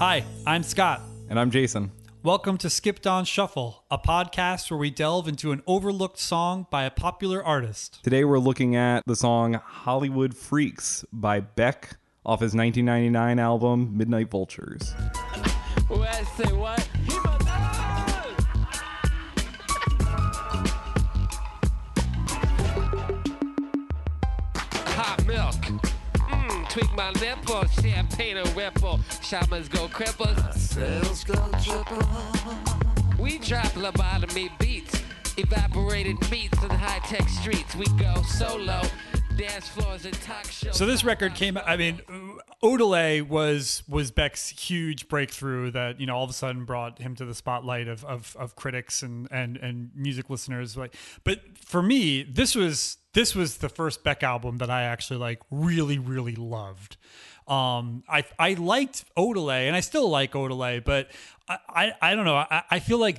[0.00, 1.02] Hi, I'm Scott.
[1.28, 1.92] And I'm Jason.
[2.22, 6.84] Welcome to Skipped on Shuffle, a podcast where we delve into an overlooked song by
[6.84, 8.00] a popular artist.
[8.02, 14.30] Today we're looking at the song Hollywood Freaks by Beck off his 1999 album Midnite
[14.30, 14.94] Vultures.
[15.88, 16.14] What?
[16.38, 16.88] Say what?
[26.80, 27.66] Tweak my nipple.
[27.82, 29.00] Champagne and ripple.
[29.22, 30.34] Shamans go cripple.
[30.54, 32.08] Sales go triple.
[33.18, 35.02] We drop lobotomy beats.
[35.36, 37.76] Evaporated meats in high-tech streets.
[37.76, 38.80] We go solo.
[39.40, 40.76] Dance floors and talk shows.
[40.76, 41.56] So this record came.
[41.56, 42.00] I mean,
[42.62, 47.14] Odelay was was Beck's huge breakthrough that you know all of a sudden brought him
[47.16, 50.76] to the spotlight of of, of critics and and and music listeners.
[50.76, 55.18] Like, but for me, this was this was the first Beck album that I actually
[55.18, 56.98] like really really loved.
[57.48, 61.10] Um, I I liked Odelay and I still like Odelay, but
[61.68, 62.36] I, I, don't know.
[62.36, 63.18] I, I feel like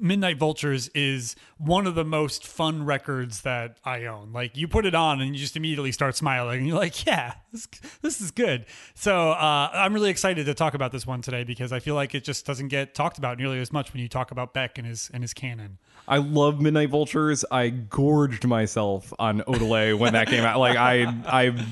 [0.00, 4.32] Midnite Vultures is one of the most fun records that I own.
[4.32, 7.34] Like you put it on and you just immediately start smiling and you're like, yeah,
[7.52, 7.68] this,
[8.00, 8.64] this is good.
[8.94, 12.14] So uh, I'm really excited to talk about this one today because I feel like
[12.14, 14.86] it just doesn't get talked about nearly as much when you talk about Beck and
[14.86, 15.78] his and his canon.
[16.08, 17.44] I love Midnite Vultures.
[17.50, 20.58] I gorged myself on Odelay when that came out.
[20.58, 21.66] Like I I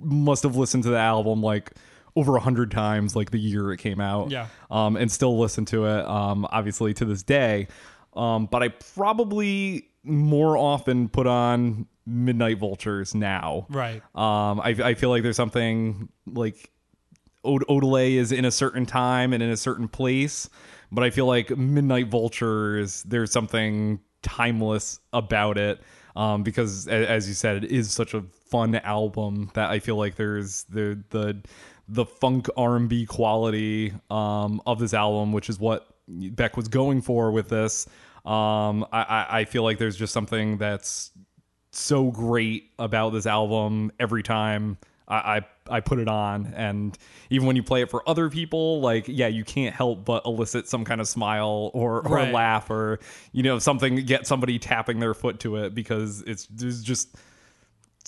[0.00, 1.72] must have listened to the album like
[2.16, 4.30] over a hundred times like the year it came out.
[4.30, 4.46] Yeah.
[4.70, 6.06] Um, and still listen to it.
[6.06, 7.68] Um, obviously to this day.
[8.14, 13.66] Um, but I probably more often put on Midnite Vultures now.
[13.68, 14.02] Right.
[14.14, 16.70] Um, I, I feel like there's something like
[17.44, 20.48] Od- Odelay is in a certain time and in a certain place,
[20.90, 25.80] but I feel like Midnite Vultures, there's something timeless about it.
[26.16, 30.16] Um, because as you said, it is such a fun album that I feel like
[30.16, 31.40] there's the the
[31.92, 36.68] the funk R and B quality um, of this album, which is what Beck was
[36.68, 37.86] going for with this.
[38.24, 41.10] Um, I, I, I feel like there's just something that's
[41.72, 44.78] so great about this album every time
[45.08, 45.16] I,
[45.68, 46.96] I I put it on, and
[47.30, 50.68] even when you play it for other people, like yeah, you can't help but elicit
[50.68, 52.32] some kind of smile or or Right.
[52.32, 53.00] laugh or
[53.32, 57.16] you know something get somebody tapping their foot to it because it's there's just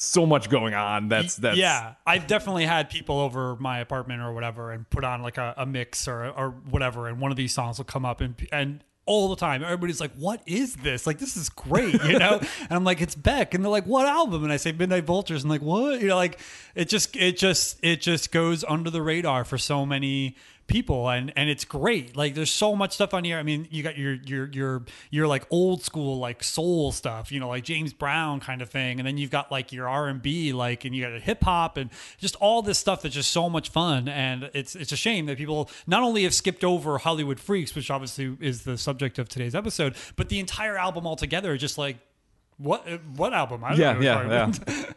[0.03, 1.09] so much going on.
[1.09, 5.23] That's that's yeah, I've definitely had people over my apartment or whatever and put on
[5.23, 8.21] like a, a mix or or whatever, and one of these songs will come up
[8.21, 11.07] and and all the time everybody's like, "What is this?
[11.07, 12.41] Like, this is great," you know?
[12.61, 15.43] and I'm like, "It's Beck," and they're like, "What album?" And I say, "Midnite Vultures,"
[15.43, 16.39] and like, "What?" You know, like
[16.75, 20.37] it just it just it just goes under the radar for so many
[20.67, 22.17] people and and it's great.
[22.17, 23.39] Like there's so much stuff on here.
[23.39, 27.41] I mean you got your your your your like old school like soul stuff you
[27.41, 28.99] know like james brown kind of thing.
[28.99, 32.37] And then you've got like your r&b like and you got a hip-hop and just
[32.37, 34.09] all this stuff that's just so much fun.
[34.09, 37.91] And it's it's a shame that people not only have skipped over hollywood freaks which
[37.91, 41.97] obviously is the subject of today's episode but the entire album altogether just like
[42.63, 42.87] what
[43.17, 44.53] what album I don't yeah, know yeah,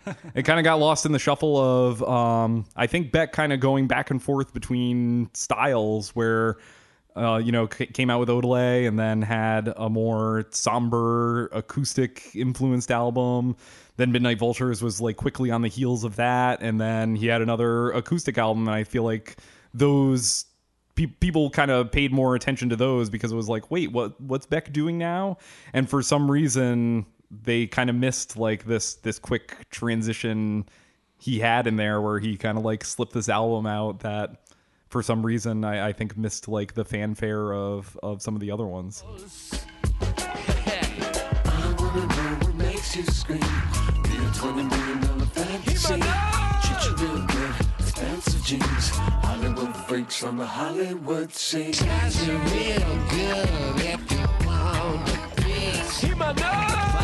[0.05, 0.13] yeah.
[0.35, 3.59] it kind of got lost in the shuffle of, um, I think Beck kind of
[3.59, 6.57] going back and forth between styles where,
[7.15, 12.35] uh, you know, c- came out with Odelay and then had a more somber acoustic
[12.35, 13.55] influenced album.
[13.97, 17.41] Then Midnite Vultures was like quickly on the heels of that, and then he had
[17.41, 18.67] another acoustic album.
[18.67, 19.37] And I feel like
[19.73, 20.45] those
[20.95, 24.45] people kind of paid more attention to those because it was like, wait, what what's
[24.45, 25.37] Beck doing now?
[25.73, 27.05] And for some reason,
[27.43, 30.67] they kind of missed like this this quick transition
[31.17, 34.47] he had in there where he kind of like slipped this album out that
[34.89, 38.51] for some reason I, I think missed like the fanfare of of some of the
[38.51, 39.03] other ones.
[50.23, 51.71] On the Hollywood scene.
[51.71, 53.49] Guys, you're real good
[53.81, 55.25] if you want
[56.17, 56.94] my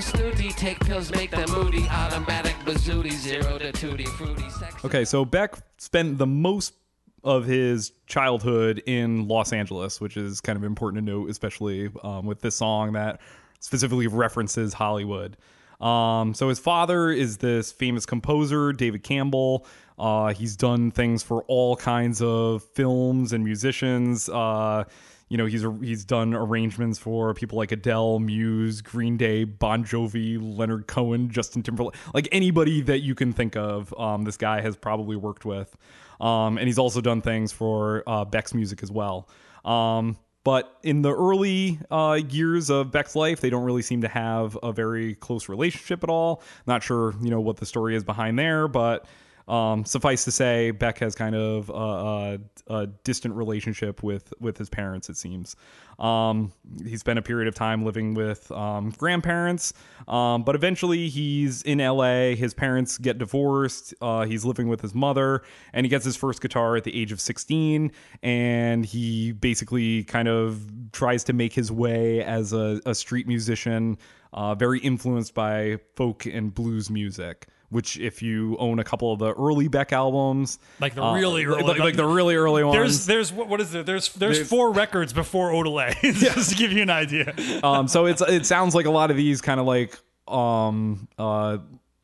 [0.00, 1.86] snooty, take pills, make them moody.
[1.88, 4.48] Automatic bazooty, zero to tutti fruity.
[4.50, 6.74] Sex Okay, so Beck spent the most
[7.22, 12.26] of his childhood in Los Angeles, which is kind of important to note, especially um,
[12.26, 13.20] with this song that
[13.60, 15.36] specifically references Hollywood.
[15.80, 19.66] Um, so his father is this famous composer, David Campbell.
[19.98, 24.28] Uh, he's done things for all kinds of films and musicians.
[24.28, 24.84] Uh,
[25.28, 30.38] you know, he's he's done arrangements for people like Adele, Muse, Green Day, Bon Jovi,
[30.40, 33.94] Leonard Cohen, Justin Timberlake, like anybody that you can think of.
[33.98, 35.76] Um, this guy has probably worked with,
[36.20, 39.28] um, and he's also done things for uh, Beck's music as well.
[39.64, 44.08] Um, but in the early uh, years of Beck's life, they don't really seem to
[44.08, 46.42] have a very close relationship at all.
[46.66, 49.06] Not sure, you know, what the story is behind there, but
[49.46, 52.38] um, suffice to say, Beck has kind of a,
[52.68, 55.10] a, a distant relationship with with his parents.
[55.10, 55.54] It seems
[55.98, 56.52] um,
[56.84, 59.74] he spent a period of time living with um, grandparents,
[60.08, 62.34] um, but eventually he's in L.A.
[62.36, 63.94] His parents get divorced.
[64.00, 65.42] Uh, he's living with his mother,
[65.72, 67.92] and he gets his first guitar at the age of sixteen.
[68.22, 73.98] And he basically kind of tries to make his way as a, a street musician,
[74.32, 79.18] uh, very influenced by folk and blues music which if you own a couple of
[79.18, 82.76] the early Beck albums, Like the uh, really early- like, like the really early ones.
[82.76, 83.82] There's there's what, what is there?
[83.82, 85.94] There's there's, There's- four records before Odelay.
[86.02, 87.34] Just to give you an idea.
[87.62, 89.98] um, so it's it sounds like a lot of these kind of like
[90.28, 91.58] um uh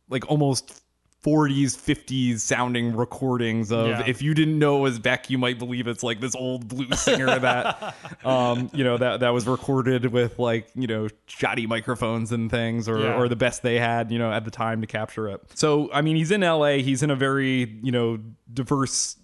[0.09, 0.83] like almost
[1.25, 4.03] 40s 50s sounding recordings of Yeah.
[4.07, 6.99] if you didn't know it was Beck you might believe it's like this old blues
[6.99, 7.95] singer that
[8.25, 12.89] um you know that that was recorded with like you know shoddy microphones and things
[12.89, 13.19] or Yeah.
[13.19, 16.01] or the best they had you know at the time to capture it so i
[16.01, 18.19] mean he's in LA he's in a very you know
[18.53, 19.17] diverse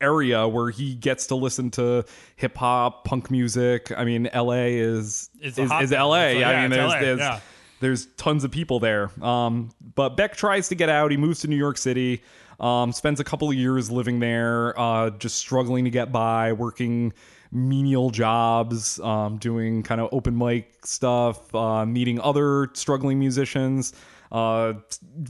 [0.00, 2.04] area where he gets to listen to
[2.36, 3.90] hip hop, punk music.
[3.96, 5.92] I mean, LA is It's is, is.
[5.92, 6.08] LA.
[6.08, 7.40] Like- I mean, there's LA, there's, yeah.
[7.84, 9.10] There's tons of people there.
[9.22, 11.10] Um, but Beck tries to get out.
[11.10, 12.22] He moves to New York City.
[12.60, 17.12] Um, spends a couple of years living there, uh, just struggling to get by, working
[17.52, 23.92] menial jobs, um, doing kind of open mic stuff, uh, meeting other struggling musicians,
[24.32, 24.72] uh,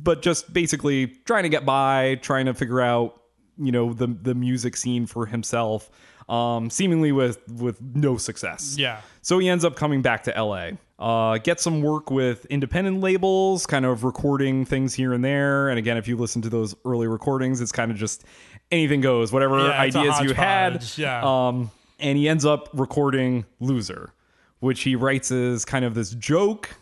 [0.02, 3.20] but just basically trying to get by, trying to figure out
[3.56, 5.88] you know the the music scene for himself
[6.28, 9.00] um seemingly with with no success Yeah.
[9.22, 13.66] so he ends up coming back to LA uh get some work with independent labels
[13.66, 17.06] kind of recording things here and there and again if you listen to those early
[17.08, 18.24] recordings it's kind of just
[18.70, 21.20] anything goes whatever Yeah, ideas you had yeah.
[21.48, 24.12] um and he ends up recording loser
[24.60, 26.76] which he writes as kind of this joke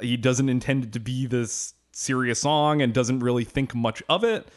[0.00, 4.24] he doesn't intend it to be this serious song and doesn't really think much of
[4.24, 4.48] it.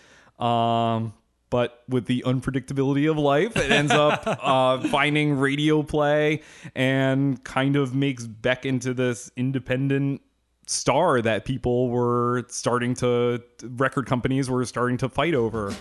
[0.41, 1.13] Um,
[1.53, 6.41] but with the unpredictability of life, it ends up uh, finding radio play
[6.73, 10.23] and kind of makes Beck into this independent
[10.65, 15.71] star that people were starting to, record companies were starting to fight over.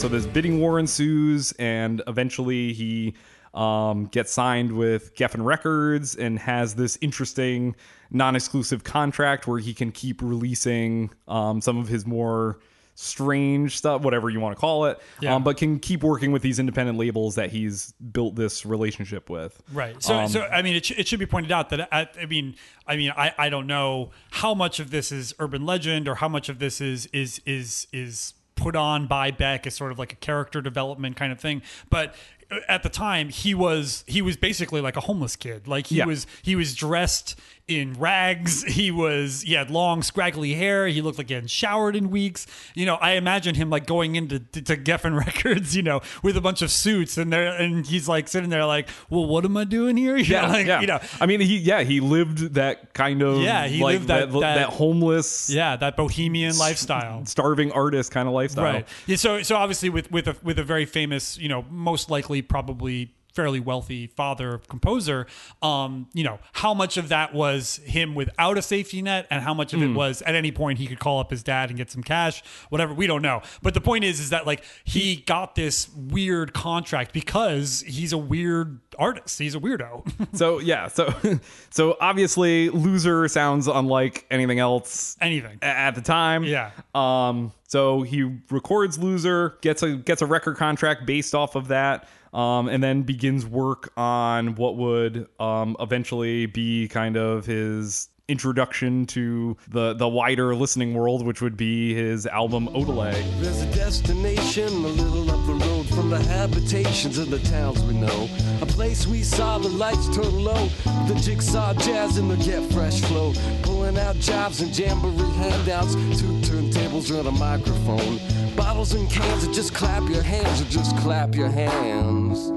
[0.00, 3.12] So this bidding war ensues, and eventually he
[3.52, 7.76] um, gets signed with Geffen Records and has this interesting
[8.10, 12.60] non-exclusive contract where he can keep releasing um, some of his more
[12.94, 15.34] strange stuff, whatever you want to call it, Yeah.
[15.34, 19.62] um, but can keep working with these independent labels that he's built this relationship with.
[19.70, 20.02] Right.
[20.02, 22.24] So, Um, so I mean, it, sh- it should be pointed out that I, I
[22.24, 22.54] mean,
[22.86, 26.28] I mean, I, I don't know how much of this is urban legend or how
[26.28, 30.12] much of this is is is is put on by Beck as sort of like
[30.12, 31.62] a character development kind of thing.
[31.88, 32.14] But
[32.50, 35.66] uh, at the time, he was he was basically like a homeless kid.
[35.66, 36.04] Like he Yeah.
[36.06, 37.38] was he was dressed
[37.70, 38.64] in rags.
[38.80, 40.86] He was he had long scraggly hair.
[40.88, 42.46] He looked like he hadn't showered in weeks.
[42.74, 46.36] You know, I imagine him like going into to, to Geffen Records, you know, with
[46.36, 49.56] a bunch of suits, and there and he's like sitting there like, well, what am
[49.56, 50.16] I doing here?
[50.20, 50.80] You Yeah, know, like, yeah.
[50.80, 54.08] you know, I mean, he yeah he lived that kind of Yeah, he like lived
[54.08, 57.24] that- that, that- homeless yeah, that bohemian lifestyle.
[57.26, 58.64] starving artist kind of lifestyle.
[58.64, 58.88] Right.
[59.06, 62.42] Yeah, so so obviously with with a with a very famous, you know, most likely
[62.42, 65.26] probably fairly wealthy father composer,
[65.62, 69.54] um, you know, how much of that was him without a safety net and how
[69.54, 71.90] much of it was at any point he could call up his dad and get
[71.90, 73.42] some cash, whatever, we don't know.
[73.62, 78.18] But the point is is that like he got this weird contract because he's a
[78.18, 79.38] weird artist.
[79.38, 80.06] He's a weirdo.
[80.36, 81.12] So yeah, so
[81.70, 85.58] so obviously, loser sounds unlike anything else Anything.
[85.60, 86.44] at the time.
[86.44, 86.70] Yeah.
[86.94, 87.52] Um.
[87.66, 92.08] So he records loser, gets a gets a record contract based off of that.
[92.32, 99.04] Um, and then begins work on what would um, eventually be kind of his introduction
[99.06, 103.12] to the the wider listening world, which would be his album Odelay.
[103.40, 107.94] There's a destination a little up the road from the habitations of the towns we
[107.94, 108.28] know.
[108.62, 110.68] A place we saw the lights turn low,
[111.08, 113.32] the jigsaw jazz and the get fresh flow.
[113.62, 118.20] Pulling out jobs and jamboree handouts, two turntables and a microphone.
[118.54, 122.52] Bottles and cans, or just clap your hands, or just clap your hands.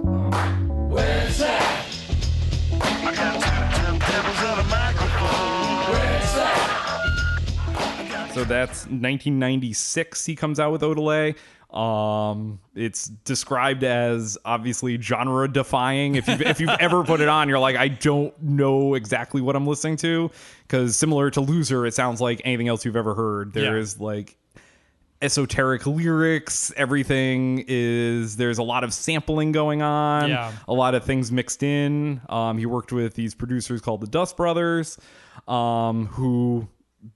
[0.94, 1.84] Where's that?
[8.34, 10.26] So that's 1996.
[10.26, 11.36] He comes out with Odelay.
[11.76, 16.16] Um, it's described as obviously genre defying.
[16.16, 19.56] If you've if you've ever put it on, you're like, I don't know exactly what
[19.56, 20.30] I'm listening to
[20.68, 23.54] because similar to Loser, it sounds like anything else you've ever heard.
[23.54, 23.82] There Yeah.
[23.82, 24.36] is like
[25.22, 26.72] esoteric lyrics.
[26.76, 30.30] Everything is there's a lot of sampling going on.
[30.30, 30.52] Yeah.
[30.68, 32.22] a lot of things mixed in.
[32.30, 34.98] Um, he worked with these producers called the Dust Brothers,
[35.48, 36.68] um, who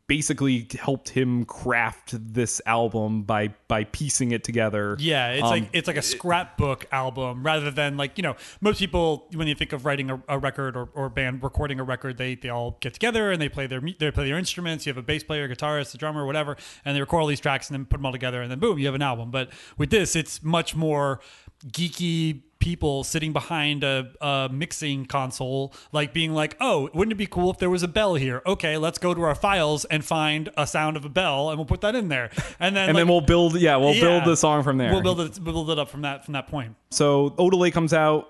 [0.08, 4.96] basically helped him craft this album by by piecing it together.
[5.00, 8.80] Yeah, it's Um, like it's like a scrapbook album rather than like you know most
[8.80, 12.18] people when you think of writing a, a record or, or band recording a record
[12.18, 14.86] they they all get together and they play their they play their instruments.
[14.86, 17.70] You have a bass player, guitarist, a drummer, whatever, and they record all these tracks
[17.70, 19.32] and then put them all together and then boom, you have an album.
[19.32, 21.20] But with this, it's much more
[21.68, 27.26] geeky people sitting behind a, a mixing console like being like oh wouldn't it be
[27.26, 30.50] cool if there was a bell here okay let's go to our files and find
[30.58, 33.02] a sound of a bell and we'll put that in there and then and like,
[33.02, 34.02] then we'll build yeah we'll yeah.
[34.02, 34.92] build the song from there.
[34.92, 35.40] We'll build it.
[35.40, 36.76] We'll build it up from that from that point.
[36.92, 38.30] So Odelay comes out,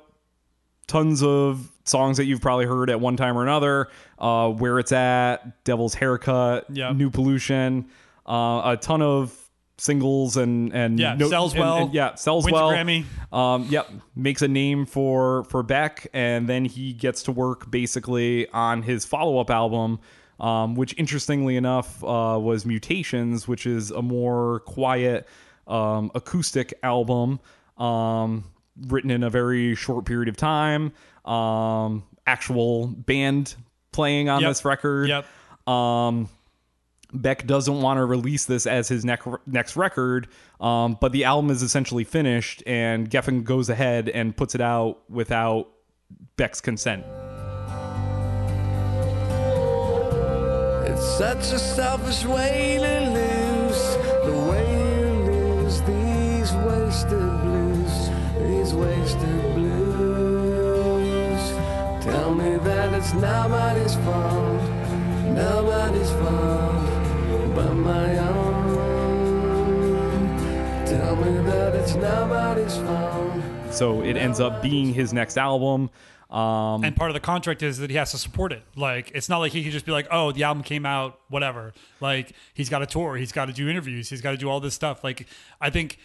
[0.88, 3.89] tons of songs that you've probably heard at one time or another.
[4.20, 6.91] Uh, Where it's at, Devil's Haircut, Yeah.
[6.91, 7.89] New Pollution,
[8.25, 9.47] uh, a ton of
[9.77, 11.84] singles and and Yeah, sells well.
[11.86, 12.69] and- yeah, sells Wins well.
[12.72, 13.05] Grammy.
[13.31, 18.48] Um, yep, makes a name for for Beck, and then he gets to work basically
[18.50, 20.00] on his follow up album.
[20.39, 25.27] Um, which interestingly enough uh, was Mutations, which is a more quiet
[25.65, 27.39] um, acoustic album
[27.79, 28.43] um,
[28.88, 30.91] written in a very short period of time.
[31.25, 33.55] Um, actual band
[33.91, 34.50] playing on Yep.
[34.51, 35.10] this record.
[35.10, 35.25] Yep.
[35.67, 36.29] Um,
[37.14, 40.28] Beck doesn't want to release this as his next next record,
[40.60, 45.00] um, but the album is essentially finished, and Geffen goes ahead and puts it out
[45.10, 45.70] without
[46.36, 47.06] Beck's consent.
[50.86, 53.96] It's such a selfish way to lose.
[54.26, 61.42] The way you lose these wasted blues, these wasted blues.
[62.04, 64.62] Tell me that it's nobody's fault,
[65.34, 66.97] nobody's fault
[67.58, 68.78] but my own.
[70.86, 73.74] Tell me that it's nobody's fault.
[73.74, 75.90] So it ends up being his next album.
[76.30, 78.62] Um, And part of the contract is that he has to support it.
[78.76, 81.74] Like it's not like he can just be like, "Oh, the album came out, whatever."
[82.00, 84.60] Like he's got to tour, he's got to do interviews, he's got to do all
[84.60, 85.04] this stuff.
[85.04, 85.26] Like
[85.60, 85.98] I think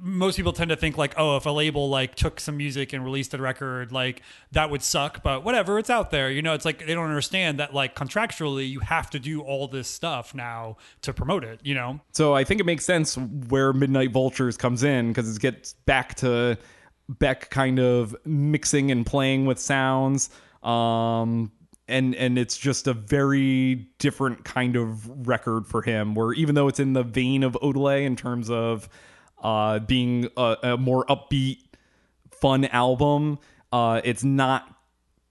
[0.00, 3.04] most people tend to think like, "Oh, if a label like took some music and
[3.04, 6.30] released a record, like that would suck." But whatever, it's out there.
[6.30, 9.66] You know, it's like they don't understand that like contractually you have to do all
[9.66, 11.60] this stuff now to promote it.
[11.64, 12.00] You know.
[12.12, 16.14] So I think it makes sense where Midnite Vultures comes in because it gets back
[16.16, 16.58] to
[17.08, 20.30] Beck kind of mixing and playing with sounds.
[20.62, 21.50] Um,
[21.88, 26.14] and and it's just a very different kind of record for him.
[26.14, 28.88] Where even though it's in the vein of Odelay in terms of
[29.42, 31.58] uh, being a, a more upbeat,
[32.30, 33.38] fun album,
[33.72, 34.74] uh, it's not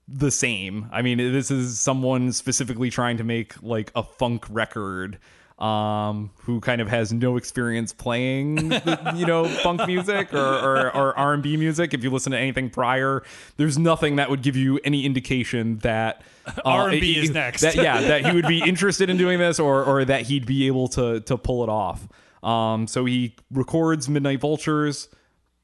[0.08, 0.88] the same.
[0.92, 5.20] I mean, this is someone specifically trying to make like a funk record
[5.60, 10.96] um who kind of has no experience playing the, you know funk music or, or,
[10.96, 13.24] or r&b music if you listen to anything prior
[13.56, 17.62] there's nothing that would give you any indication that uh, R&B is next.
[17.62, 20.68] that, yeah that he would be interested in doing this or or that he'd be
[20.68, 22.08] able to to pull it off
[22.44, 25.10] um so he records midnite vultures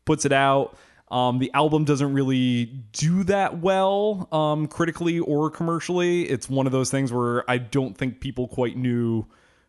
[0.05, 0.77] puts it out.
[1.11, 6.23] Um, the album doesn't really do that well um, critically or commercially.
[6.23, 9.27] It's one of those things where I don't think people quite knew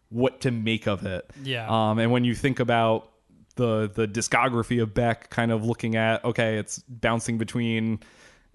[0.09, 1.31] what to make of it.
[1.43, 1.67] Yeah.
[1.69, 3.11] Um, and when you think about
[3.57, 8.01] the the discography of Beck, kind of looking at okay, it's bouncing between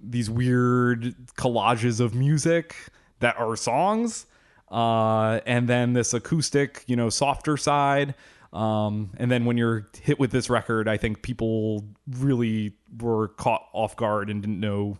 [0.01, 2.75] these weird collages of music
[3.19, 4.25] that are songs,
[4.71, 8.15] uh, and then this acoustic, you know, softer side.
[8.51, 13.63] Um, and then when you're hit with this record, I think people really were caught
[13.73, 14.97] off guard and didn't know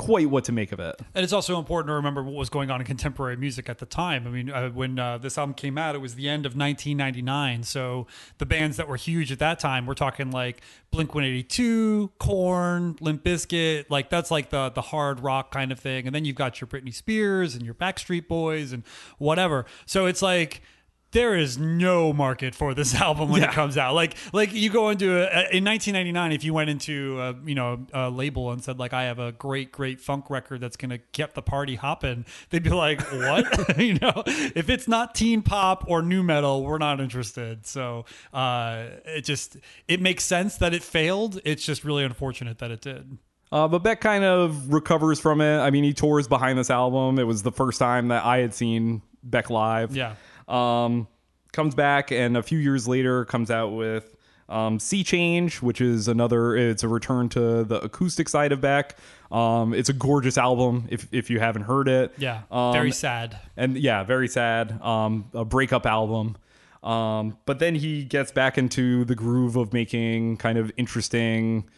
[0.00, 0.98] quite what to make of it.
[1.14, 3.86] And it's also important to remember what was going on in contemporary music at the
[3.86, 4.26] time.
[4.26, 7.64] I mean, uh, when uh, this album came out, it was the end of 1999.
[7.64, 8.06] So
[8.38, 13.22] the bands that were huge at that time, we're talking like Blink 182, Korn, Limp
[13.22, 13.90] Bizkit.
[13.90, 16.06] Like that's like the the hard rock kind of thing.
[16.06, 18.82] And then you've got your Britney Spears and your Backstreet Boys and
[19.18, 19.66] whatever.
[19.84, 20.62] So it's like
[21.12, 23.94] there is no market for this album when it comes out.
[23.94, 27.86] Like, like you go into a, in 1999, if you went into a, you know
[27.92, 31.34] a label and said like, I have a great, great funk record that's gonna get
[31.34, 33.78] the party hopping, they'd be like, what?
[33.78, 37.66] you know, if it's not teen pop or nu metal, we're not interested.
[37.66, 39.56] So uh, it just
[39.88, 41.40] it makes sense that it failed.
[41.44, 43.18] It's just really unfortunate that it did.
[43.52, 45.58] Uh, but Beck kind of recovers from it.
[45.58, 47.18] I mean, he tours behind this album.
[47.18, 49.96] It was the first time that I had seen Beck live.
[49.96, 50.14] Yeah.
[50.50, 51.06] Um,
[51.52, 54.14] comes back and a few years later comes out with
[54.48, 56.56] um, Sea Change, which is another.
[56.56, 58.96] It's a return to the acoustic side of Beck.
[59.30, 62.12] Um, it's a gorgeous album if if you haven't heard it.
[62.18, 63.38] Yeah, Um, very sad.
[63.56, 64.80] and yeah, very sad.
[64.82, 66.36] Um, a breakup album.
[66.82, 71.68] Um, but then he gets back into the groove of making kind of interesting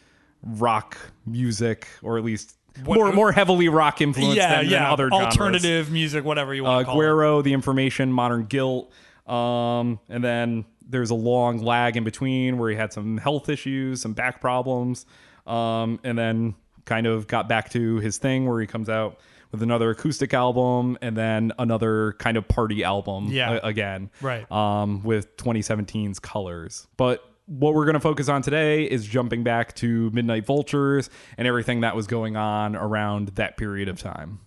[0.41, 4.91] rock music, or at least What- more more heavily rock influenced Yeah, than, than yeah.
[4.91, 5.25] other genres.
[5.27, 6.97] Alternative music, whatever you want Uh, to call it.
[7.03, 8.91] Guero, The Information, Modern Guilt,
[9.27, 14.01] um, and then there's a long lag in between where he had some health issues,
[14.01, 15.05] some back problems,
[15.47, 19.17] um, and then kind of got back to his thing where he comes out
[19.51, 23.59] with another acoustic album and then another kind of party album Yeah.
[23.63, 24.51] a- again Right.
[24.51, 29.73] um, with 2017's colors but what we're going to focus on today is jumping back
[29.75, 34.39] to midnite vultures and everything that was going on around that period of time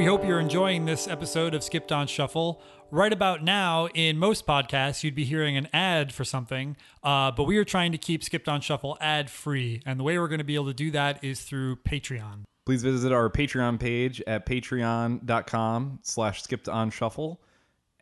[0.00, 2.62] We hope you're enjoying this episode of Skipped on Shuffle.
[2.90, 7.44] Right about now, in most podcasts, you'd be hearing an ad for something, uh, but
[7.44, 9.82] we are trying to keep Skipped on Shuffle ad free.
[9.84, 12.44] And the way we're going to be able to do that is through Patreon.
[12.64, 17.42] please visit our patreon page at patreon.com slash skipped on shuffle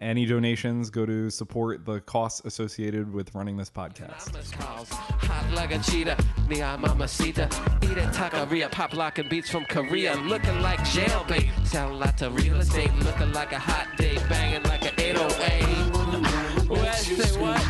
[0.00, 4.34] any donations go to support the costs associated with running this podcast.
[4.62, 6.16] Hot like a cheetah,
[6.48, 7.48] neon mamacita,
[7.82, 12.94] eating taqueria, pop locking beats from Korea, looking like jailbait, sound like the real estate,
[12.96, 16.68] looking like a hot day, banging like an 808.
[16.68, 16.94] What?
[16.94, 17.60] Say what?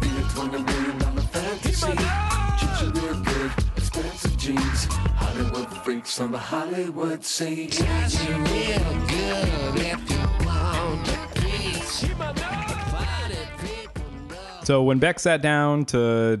[0.00, 1.92] Be a $20 million fantasy.
[2.58, 4.84] Treat you real good, expensive jeans.
[4.84, 7.70] Hollywood freaks on the Hollywood scene.
[7.70, 10.19] Got you real good
[14.64, 16.40] so when beck sat down to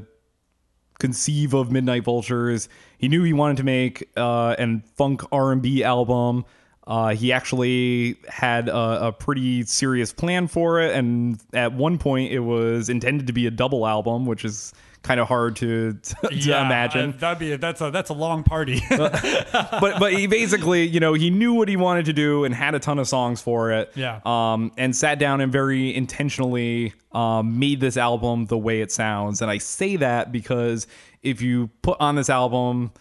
[0.98, 6.44] conceive of midnite vultures he knew he wanted to make uh, an funk r&b album.
[6.86, 12.32] Uh, he actually had a, a pretty serious plan for it and at one point
[12.32, 15.94] it was intended to be a double album which is kind of hard to,
[16.28, 18.80] to imagine uh, that'd be a, that's a that's a long party.
[18.90, 22.74] but but he basically, you know, he knew what he wanted to do and had
[22.74, 23.90] a ton of songs for it.
[23.94, 24.20] Yeah.
[24.24, 29.40] Um, and sat down and very intentionally um, made this album the way it sounds.
[29.42, 30.86] And I say that because
[31.22, 32.92] if you put on this album,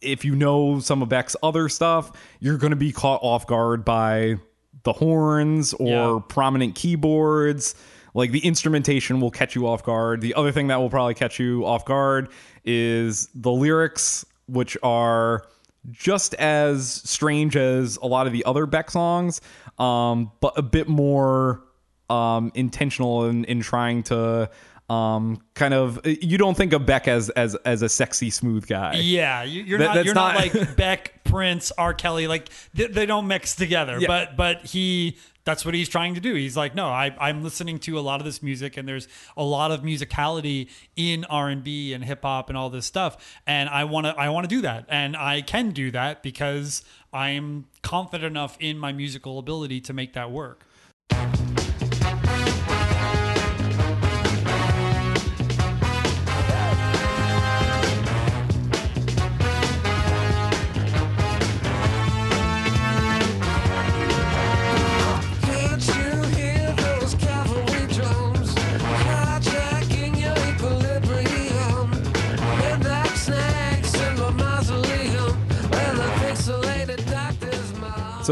[0.00, 3.84] if you know some of Beck's other stuff, you're going to be caught off guard
[3.84, 4.36] by
[4.84, 6.18] the horns or Yeah.
[6.28, 7.74] prominent keyboards.
[8.14, 10.20] Like the instrumentation will catch you off guard.
[10.20, 12.28] The other thing that will probably catch you off guard
[12.64, 15.46] is the lyrics, which are
[15.90, 19.40] just as strange as a lot of the other Beck songs,
[19.78, 21.62] um, but a bit more
[22.08, 24.50] um, intentional in, in trying to
[24.90, 26.00] um, kind of.
[26.04, 28.94] You don't think of Beck as as as a sexy, smooth guy.
[28.96, 31.94] Yeah, you- you're That- not you're not, not- like Beck, Prince, R.
[31.94, 32.26] Kelly.
[32.26, 33.98] Like they, they don't mix together.
[33.98, 34.06] Yeah.
[34.08, 36.34] But but he that's what he's trying to do.
[36.34, 39.42] He's like, no, I, I'm listening to a lot of this music, and there's a
[39.42, 43.68] lot of musicality in R and B and hip hop and all this stuff, and
[43.68, 47.66] I want to I want to do that, and I can do that because I'm
[47.82, 50.64] confident enough in my musical ability to make that work.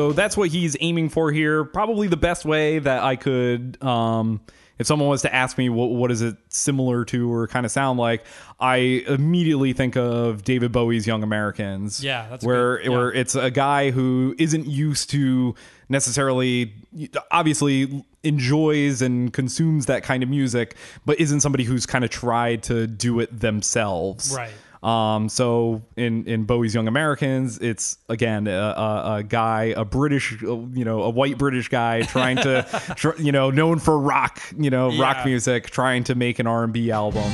[0.01, 1.63] So that's what he's aiming for here.
[1.63, 4.41] Probably the best way that I could, um,
[4.79, 7.71] if someone was to ask me what what is it similar to or kind of
[7.71, 8.25] sound like,
[8.59, 12.03] I immediately think of David Bowie's Young Americans.
[12.03, 12.91] Yeah, that's where good- yeah.
[12.97, 15.55] where it's a guy who isn't used to
[15.91, 16.73] necessarily,
[17.31, 22.63] obviously enjoys and consumes that kind of music, but isn't somebody who's kind of tried
[22.63, 24.35] to do it themselves.
[24.35, 24.53] Right.
[24.83, 30.43] Um, so in in Bowie's Young Americans, it's again a, a, a guy, a British,
[30.43, 32.67] uh, you know, a white British guy trying to,
[32.97, 35.03] tr- you know, known for rock, you know, Yeah.
[35.03, 37.31] rock music, trying to make an R and B album.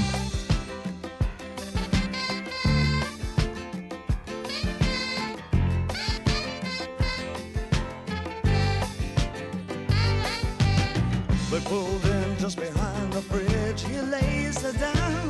[11.50, 13.82] They pulled in just behind the bridge.
[13.85, 15.26] He lays her down.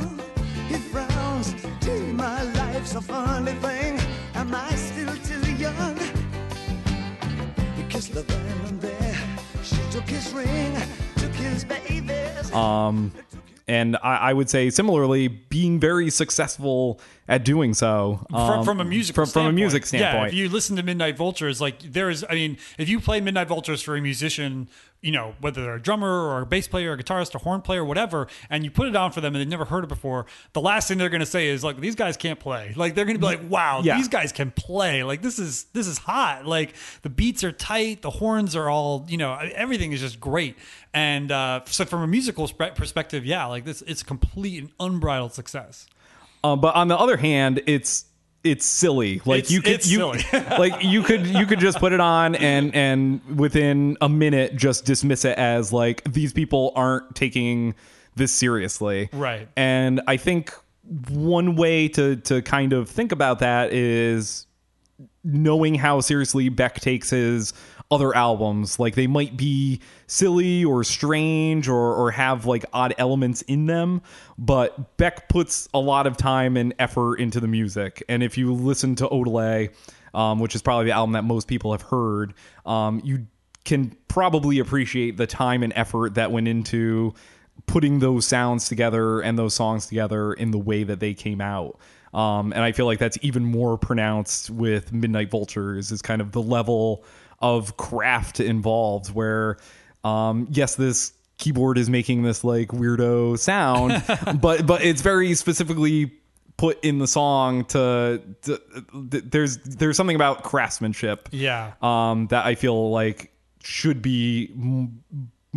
[2.87, 3.99] Life's a funny thing.
[4.35, 5.97] Am I still too young?
[7.75, 9.15] He kissed the then and there.
[9.61, 10.73] She took his ring,
[11.17, 12.53] took his babies.
[12.53, 13.11] Um,
[13.67, 18.79] and I, I would say similarly being very successful at doing so from, um, from
[18.79, 20.21] a music from, from a music standpoint.
[20.21, 23.19] Yeah, if you listen to Midnite Vultures, like there is, I mean, if you play
[23.19, 24.69] Midnite Vultures for a musician,
[25.07, 27.61] you know, whether they're a drummer or a bass player, or a guitarist, a horn
[27.61, 30.25] player, whatever, and you put it on for them and they've never heard it before,
[30.51, 32.73] the last thing they're going to say is like, these guys can't play.
[32.75, 33.95] Like they're going to be like, wow, Yeah.
[33.95, 35.03] these guys can play.
[35.03, 36.45] Like this is this is hot.
[36.45, 40.57] Like the beats are tight, the horns are all, you know, everything is just great.
[40.93, 44.71] And uh, so from a musical spe- perspective, yeah, like this, it's a complete and
[44.79, 45.87] unbridled success.
[46.43, 48.05] Um, but on the other hand, it's
[48.43, 49.21] it's silly.
[49.25, 50.23] Like It's- you could it's you silly.
[50.57, 54.85] like you could you could just put it on and and within a minute just
[54.85, 57.75] dismiss it as like these people aren't taking
[58.15, 59.09] this seriously.
[59.13, 59.47] Right.
[59.55, 60.51] And I think
[61.09, 64.46] one way to to kind of think about that is
[65.23, 67.53] knowing how seriously Beck takes his
[67.89, 68.79] other albums.
[68.79, 74.01] Like they might be silly or strange or, or have like odd elements in them,
[74.37, 78.03] but Beck puts a lot of time and effort into the music.
[78.09, 79.73] And if you listen to Odelay,
[80.13, 82.33] um, which is probably the album that most people have heard,
[82.65, 83.27] um, you
[83.65, 87.13] can probably appreciate the time and effort that went into
[87.65, 91.77] putting those sounds together and those songs together in the way that they came out.
[92.17, 96.31] Um, and I feel like that's even more pronounced with Midnite Vultures is kind of
[96.31, 97.03] the level
[97.41, 99.57] of craft involved where,
[100.03, 104.03] um, yes, this keyboard is making this like weirdo sound,
[104.41, 106.11] but, but it's very specifically
[106.57, 108.59] put in the song to, to
[108.95, 111.73] there's, there's something about craftsmanship Yeah.
[111.83, 113.31] um, that I feel like
[113.63, 114.51] should be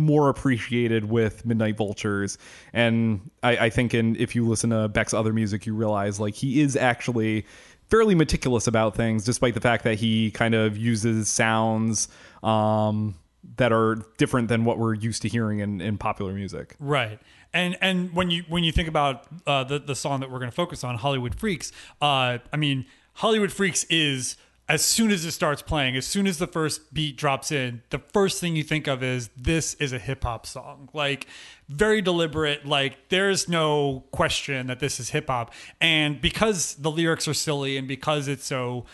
[0.01, 2.37] more appreciated with Midnite Vultures.
[2.73, 6.35] And I, I think in if you listen to Beck's other music, you realize like
[6.35, 7.45] he is actually
[7.89, 12.07] fairly meticulous about things, despite the fact that he kind of uses sounds
[12.41, 13.15] um,
[13.57, 16.75] that are different than what we're used to hearing in, in popular music.
[16.79, 17.19] Right.
[17.53, 20.49] And and when you when you think about uh, the the song that we're going
[20.49, 22.85] to focus on, Hollywood Freaks, uh, I mean,
[23.15, 24.37] Hollywood Freaks is
[24.71, 27.99] as soon as it starts playing, as soon as the first beat drops in, the
[27.99, 30.87] first thing you think of is this is a hip hop song.
[30.93, 31.27] Like
[31.67, 32.65] very deliberate.
[32.65, 35.53] Like there's no question that this is hip hop.
[35.81, 38.85] And because the lyrics are silly and because it's so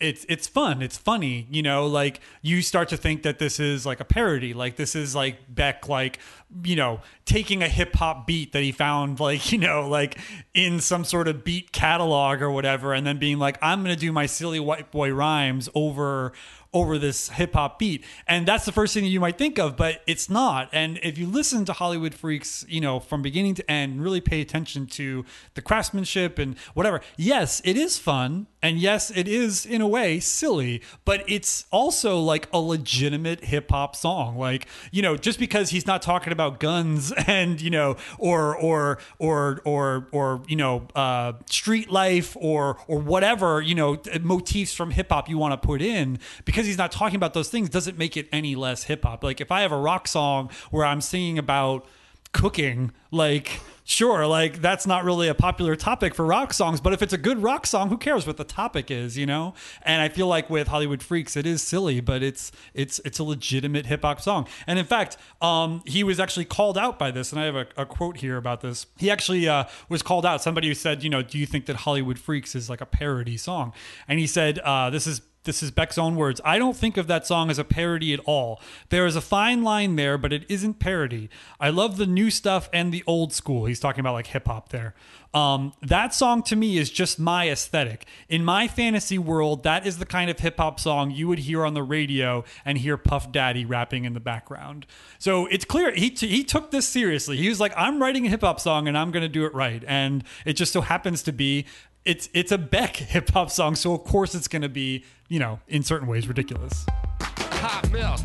[0.00, 3.86] it's it's fun it's funny you know like you start to think that this is
[3.86, 6.18] like a parody like this is like beck like
[6.64, 10.18] you know taking a hip hop beat that he found like you know like
[10.52, 14.10] in some sort of beat catalog or whatever and then being like i'm gonna do
[14.12, 16.32] my silly white boy rhymes over
[16.74, 18.04] over this hip hop beat.
[18.26, 20.68] And that's the first thing that you might think of, but it's not.
[20.72, 24.40] And if you listen to Hollywood Freaks, you know, from beginning to end, really pay
[24.40, 27.00] attention to the craftsmanship and whatever.
[27.16, 28.48] Yes, it is fun.
[28.64, 33.70] And yes, it is in a way silly, but it's also like a legitimate hip
[33.70, 34.38] hop song.
[34.38, 39.00] Like, you know, just because he's not talking about guns and, you know, or, or,
[39.18, 44.92] or, or, or, you know, uh, street life or, or whatever, you know, motifs from
[44.92, 47.98] hip hop you want to put in because he's not talking about those things doesn't
[47.98, 49.22] make it any less hip hop.
[49.22, 51.86] Like if I have a rock song where I'm singing about
[52.34, 57.00] cooking, like sure, like that's not really a popular topic for rock songs, but if
[57.00, 59.54] it's a good rock song, who cares what the topic is, you know?
[59.82, 63.24] And I feel like with Hollywood Freaks, it is silly, but it's it's it's a
[63.24, 64.46] legitimate hip hop song.
[64.66, 67.66] And in fact, um, he was actually called out by this, and I have a,
[67.76, 68.86] a quote here about this.
[68.98, 70.42] He actually uh, was called out.
[70.42, 73.36] Somebody who said, you know, do you think that Hollywood Freaks is like a parody
[73.36, 73.72] song?
[74.08, 76.40] And he said, uh, this is this is Beck's own words.
[76.44, 78.60] I don't think of that song as a parody at all.
[78.88, 81.30] There is a fine line there, but it isn't parody.
[81.60, 83.66] I love the new stuff and the old school.
[83.66, 84.94] He's talking about like hip hop there.
[85.34, 88.06] Um, that song to me is just my aesthetic.
[88.28, 91.64] In my fantasy world, that is the kind of hip hop song you would hear
[91.64, 94.86] on the radio and hear Puff Daddy rapping in the background.
[95.18, 97.36] So it's clear he, t- he took this seriously.
[97.36, 99.52] He was like, I'm writing a hip hop song and I'm going to do it
[99.54, 99.82] right.
[99.88, 101.66] And it just so happens to be
[102.04, 105.38] it's it's a Beck hip hop song, so of course it's going to be you
[105.38, 106.84] know in certain ways ridiculous.
[107.20, 108.20] Hot milk.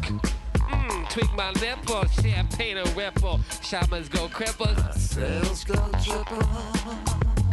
[0.56, 3.40] Mmm, tweak my nipple, champagne and ripple.
[3.64, 4.98] Shamans go cripples.
[4.98, 6.48] Sales go triple.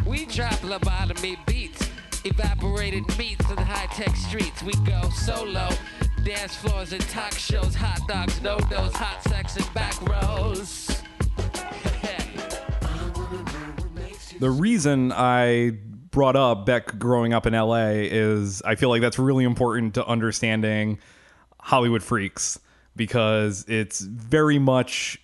[0.05, 1.89] We drop lobotomy beats.
[2.25, 4.62] Evaporated meats in high tech streets.
[4.62, 5.69] We go solo.
[6.25, 7.75] Dance floors and talk shows.
[7.77, 8.93] Hot dogs, no dos.
[8.95, 10.91] Hot sex and back rows.
[14.39, 15.79] The reason I
[16.16, 20.07] brought up Beck growing up in LA is I feel like that's really important to
[20.07, 20.98] understanding
[21.61, 22.59] Hollywood Freaks
[22.96, 25.20] because it's very much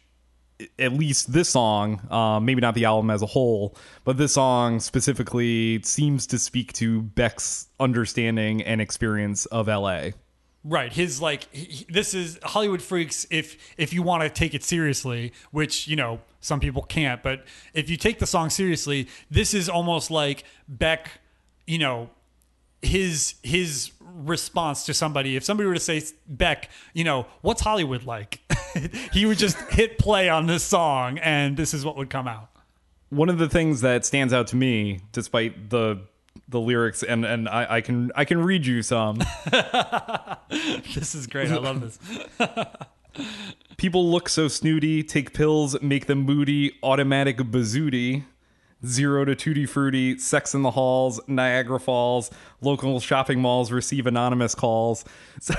[0.78, 3.74] at least this song, um, maybe not the album as a whole,
[4.04, 10.10] but this song specifically seems to speak to Beck's understanding and experience of LA.
[10.64, 10.92] Right.
[10.92, 15.32] His like he, this is Hollywood Freaks if if you want to take it seriously,
[15.50, 17.44] which, you know, some people can't, but
[17.74, 21.20] if you take the song seriously, this is almost like Beck,
[21.66, 22.10] you know,
[22.80, 28.04] his his response to somebody if somebody were to say Beck, you know, what's Hollywood
[28.04, 28.40] like?
[29.12, 32.50] he would just hit play on this song and this is what would come out.
[33.08, 36.02] One of the things that stands out to me, despite the
[36.48, 39.18] the lyrics, and and I, I can I can read you some.
[40.94, 41.50] This is great.
[41.50, 41.98] I love this.
[43.78, 48.24] People look so snooty, take pills, make them moody, automatic bazooty.
[48.84, 54.54] Zero to tutti fruity, sex in the halls, Niagara Falls, local shopping malls receive anonymous
[54.54, 55.04] calls.
[55.40, 55.54] So,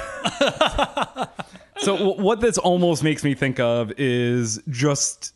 [1.78, 5.34] so w- what this almost makes me think of is just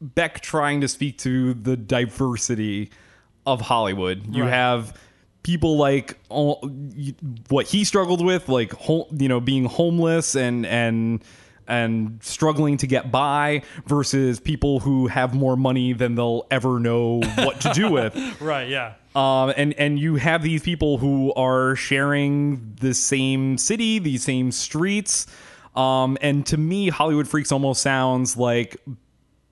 [0.00, 2.90] Beck trying to speak to the diversity
[3.46, 4.34] of Hollywood.
[4.34, 4.52] You Right.
[4.52, 4.96] have
[5.42, 6.18] people like
[7.48, 11.22] what he struggled with, like ho- you know, being homeless and and
[11.68, 17.20] and struggling to get by, versus people who have more money than they'll ever know
[17.36, 18.12] what to do with.
[18.40, 18.94] Right, yeah.
[19.14, 24.50] Um, and and you have these people who are sharing the same city, the same
[24.52, 25.26] streets.
[25.76, 28.76] Um, and to me, Hollywood Freaks almost sounds like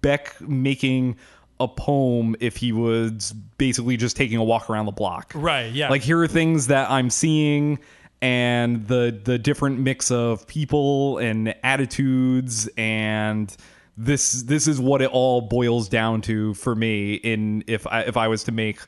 [0.01, 1.17] Beck making
[1.61, 5.33] a poem if he was basically just taking a walk around the block.
[5.35, 5.91] Right, yeah.
[5.91, 7.79] Like here are things that I'm seeing
[8.21, 13.57] and the the different mix of people and attitudes and
[13.97, 18.17] this this is what it all boils down to for me in if I if
[18.17, 18.81] I was to make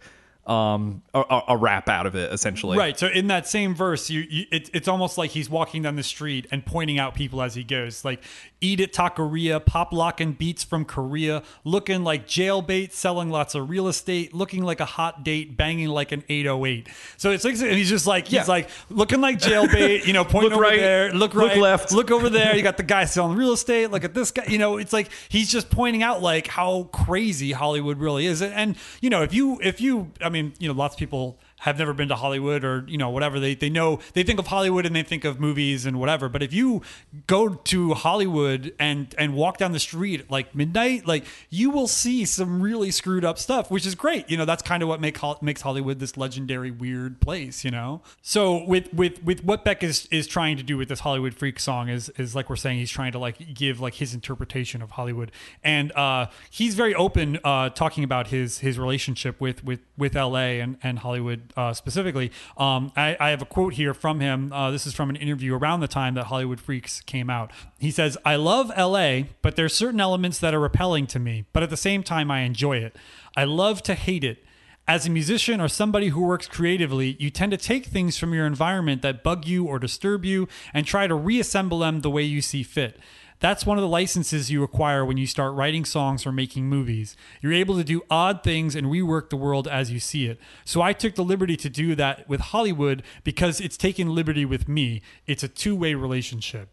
[0.46, 2.76] um a, a- rap out of it essentially.
[2.79, 2.98] Right.
[2.98, 6.03] So in that same verse, you, you it, it's almost like he's walking down the
[6.03, 8.05] street and pointing out people as he goes.
[8.05, 8.22] Like
[8.62, 13.87] eat at taqueria, pop locking beats from Korea, looking like jailbait, selling lots of real
[13.88, 16.88] estate, looking like a hot date, banging like an 808.
[17.18, 18.44] So it's like and he's just like he's Yeah.
[18.48, 21.92] like looking like jailbait, you know, pointing Look over right, there, look look right, left.
[21.92, 22.57] look over there.
[22.57, 23.90] You got the guy selling real estate.
[23.90, 24.46] Look at this guy.
[24.48, 28.40] You know, it's like he's just pointing out like how crazy Hollywood really is.
[28.40, 31.79] And you know, if you if you, I mean, you know, lots of people have
[31.79, 34.87] never been to Hollywood or you know whatever they they know they think of Hollywood
[34.87, 36.29] and they think of movies and whatever.
[36.29, 36.83] But if you
[37.27, 42.25] go to Hollywood and and walk down the street like midnight, like you will see
[42.25, 44.31] some really screwed up stuff, which is great.
[44.31, 47.62] You know, that's kind of what make makes Hollywood this legendary weird place.
[47.62, 51.01] You know, so with with with what Beck is is trying to do with this
[51.01, 54.14] Hollywood Freak song is is like we're saying he's trying to like give like his
[54.14, 55.31] interpretation of Hollywood,
[55.62, 60.61] and uh, he's very open uh, talking about his his relationship with with with L.A.
[60.61, 62.31] and and Hollywood uh, specifically.
[62.57, 64.53] Um, I, I have a quote here from him.
[64.53, 67.51] Uh, this is from an interview around the time that Hollywood Freaks came out.
[67.79, 71.63] He says, "I love L.A., but there's certain elements that are repelling to me, but
[71.63, 72.97] at the same time, I enjoy it.
[73.37, 74.45] I love to hate it."
[74.89, 78.45] As a musician or somebody who works creatively, you tend to take things from your
[78.45, 82.43] environment that bug you or disturb you and try to reassemble them the way you
[82.43, 82.99] see fit.
[83.40, 87.16] That's one of the licenses you acquire when you start writing songs or making movies.
[87.40, 90.38] You're able to do odd things and rework the world as you see it.
[90.64, 94.68] So I took the liberty to do that with Hollywood because it's taken liberty with
[94.68, 95.00] me.
[95.26, 96.68] It's a two way relationship.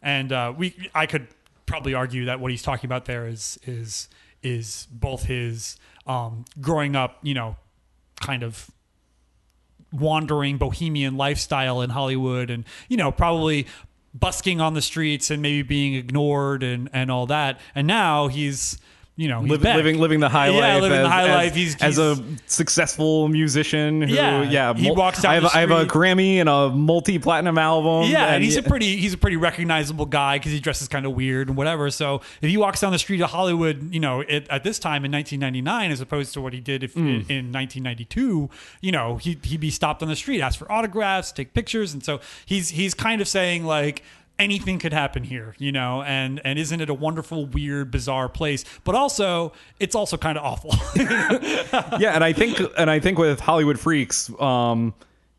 [0.00, 1.26] And uh, we, I could
[1.66, 4.08] probably argue that what he's talking about there is is
[4.42, 7.56] is both his um, growing up, you know,
[8.20, 8.70] kind of
[9.92, 13.66] wandering bohemian lifestyle in Hollywood, and you know, probably
[14.14, 17.60] busking on the streets and maybe being ignored and and all that.
[17.74, 18.78] And now he's
[19.18, 21.34] you know he's Liv- living living the high yeah, life living as, the high as-
[21.34, 21.54] life.
[21.54, 25.56] He's, as a successful musician who Yeah, yeah, he walks down I have, the a-
[25.56, 25.90] I have a street.
[25.90, 30.38] Grammy and a multi-platinum album Yeah, and he's a pretty he's a pretty recognizable guy
[30.38, 31.90] because he dresses kind of weird and whatever.
[31.90, 35.04] So if he walks down the street of Hollywood, you know, it, at this time
[35.04, 37.00] in 1999, as opposed to what he did if, Hmm.
[37.08, 38.50] in, in 1992,
[38.80, 42.04] you know, he he'd be stopped on the street, ask for autographs, take pictures, and
[42.04, 44.02] so he's he's kind of saying like
[44.38, 48.64] anything could happen here, you know, and and isn't it a wonderful, weird, bizarre place?
[48.84, 50.74] But also, it's also kind of awful.
[51.98, 54.94] yeah, and I think and I think with Hollywood Freaks, um,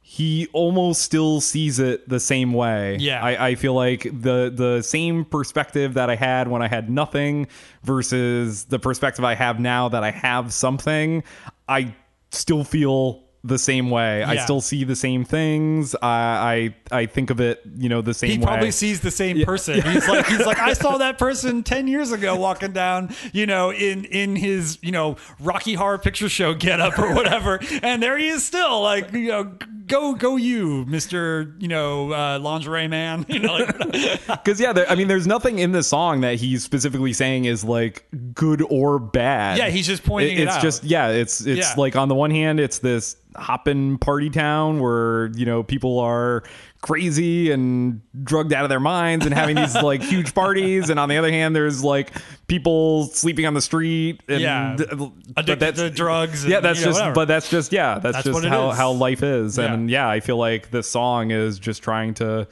[0.09, 2.97] he almost still sees it the same way.
[2.99, 3.23] Yeah.
[3.23, 7.47] I, I feel like the the same perspective that I had when I had nothing
[7.83, 11.23] versus the perspective I have now that I have something.
[11.67, 11.93] I
[12.31, 14.23] still feel the same way.
[14.23, 15.95] I still see the same things.
[16.02, 18.45] I I, I think of it, you know, the same he way.
[18.45, 19.82] probably sees the same person.
[19.82, 23.71] He's like, he's like, I saw that person ten years ago walking down, you know,
[23.71, 28.28] in in his, you know, Rocky Horror Picture Show getup or whatever, and there he
[28.28, 29.54] is still, like, you know,
[29.89, 34.89] go go you, Mister, you know, uh, lingerie man, you know, like, Because yeah, there,
[34.89, 38.99] I mean, there's nothing in the song that he's specifically saying is like good or
[38.99, 39.58] bad.
[39.58, 40.62] Yeah, he's just pointing it it's out.
[40.62, 41.73] just yeah, it's it's Yeah.
[41.78, 46.43] like on the one hand, it's this hoppin' party town where you know people are
[46.81, 51.09] crazy and drugged out of their minds and having these like huge parties and on
[51.09, 52.11] the other hand there's like
[52.47, 54.75] people sleeping on the street and Yeah.
[54.77, 57.15] but Addicted to drugs yeah that's you know, just whatever.
[57.15, 59.73] but that's just yeah that's, That's just how how life is Yeah.
[59.73, 62.47] and yeah i feel like this song is just trying to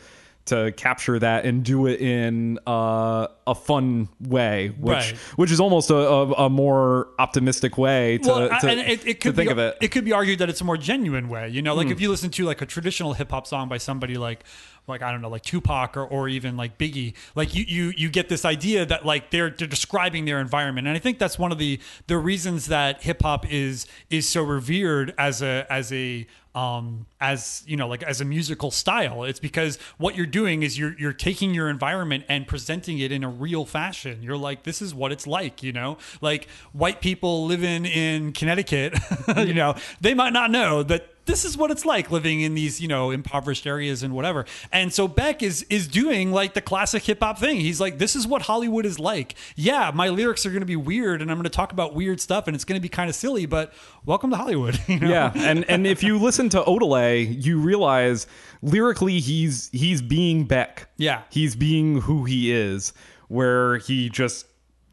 [0.47, 5.15] to capture that and do it in uh, a fun way, which Right.
[5.35, 9.33] which is almost a, a, a more optimistic way to, well, to, it, it to
[9.33, 9.77] think be, of it.
[9.81, 11.49] It could be argued that it's a more genuine way.
[11.49, 14.15] You know, like if you listen to like a traditional hip hop song by somebody
[14.15, 14.43] like,
[14.87, 18.09] like I don't know, like Tupac or, or even like Biggie, like you you you
[18.09, 21.51] get this idea that like they're they're describing their environment, and I think that's one
[21.51, 26.25] of the the reasons that hip hop is is so revered as a as a
[26.55, 29.23] um as you know like as a musical style.
[29.23, 33.23] It's because what you're doing is you're you're taking your environment and presenting it in
[33.23, 34.23] a real fashion.
[34.23, 35.97] You're like this is what it's like you know?
[36.21, 38.97] Like white people living in Connecticut
[39.37, 42.81] you know they might not know that this is what it's like living in these
[42.81, 44.45] you know impoverished areas and whatever.
[44.71, 47.57] And so beck is is doing like the classic hip-hop thing.
[47.57, 49.35] He's like this is what hollywood is like.
[49.55, 52.21] Yeah my lyrics are going to be weird and i'm going to talk about weird
[52.21, 53.73] stuff and it's going to be kind of silly but
[54.05, 55.09] welcome to hollywood you know?
[55.09, 58.27] yeah and and if you listen to Odelay you realize
[58.61, 60.89] lyrically he's he's being Beck.
[60.97, 61.23] Yeah.
[61.29, 62.93] he's being who he is
[63.27, 64.45] where he just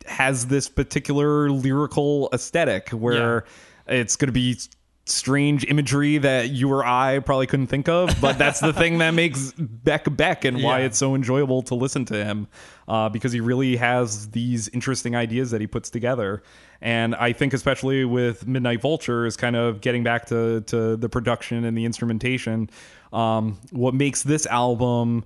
[0.06, 3.44] has this particular lyrical aesthetic where
[3.86, 4.58] it's going to be
[5.06, 9.12] strange imagery that you or I probably couldn't think of but that's the thing that
[9.12, 10.86] makes Beck Beck and why Yeah.
[10.86, 12.48] it's so enjoyable to listen to him
[12.88, 16.42] uh, because he really has these interesting ideas that he puts together
[16.80, 21.64] and I think especially with Midnite Vultures kind of getting back to, to the production
[21.66, 22.70] and the instrumentation
[23.12, 25.24] um, what makes this album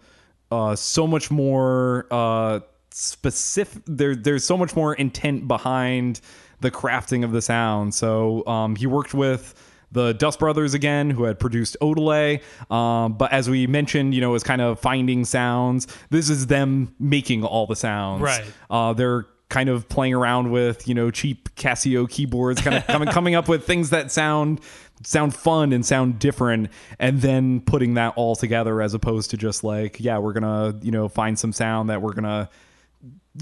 [0.51, 2.61] uh, so much more uh,
[2.91, 3.83] specific.
[3.87, 6.21] There, there's so much more intent behind
[6.61, 7.95] the crafting of the sound.
[7.95, 9.55] So um, he worked with
[9.93, 12.43] the Dust Brothers again, who had produced Odelay.
[12.71, 15.87] Um, but as we mentioned, you know, is kind of finding sounds.
[16.11, 18.23] This is them making all the sounds.
[18.23, 18.45] Right.
[18.71, 23.09] Uh, they're kind of playing around with you know cheap Casio keyboards, kind of coming
[23.09, 24.61] coming up with things that sound
[25.03, 29.65] sound fun and sound different, and then putting that all together as opposed to just
[29.65, 32.51] like yeah we're gonna you know find some sound that we're gonna